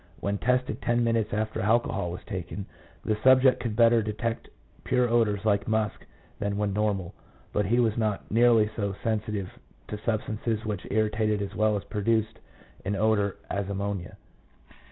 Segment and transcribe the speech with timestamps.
[0.19, 2.65] When tested ten minutes after alcohol was taken,
[3.05, 4.47] the subject could better detect
[4.83, 6.07] pure odours like musk
[6.39, 7.13] than when normal,
[7.53, 9.51] but he was not nearly so sensitive
[9.89, 12.39] to substances which irritated as well as produced
[12.83, 14.17] an odour, as ammonia.